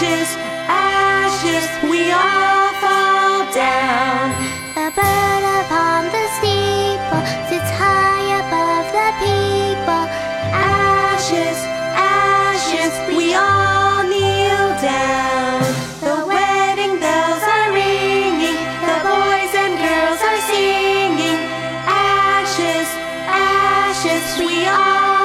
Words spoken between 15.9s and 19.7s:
The wedding bells are ringing, the boys